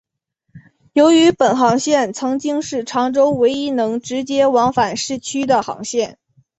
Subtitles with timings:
[0.93, 6.17] 由于本航线曾经是长洲唯一能直接往返市区的航线。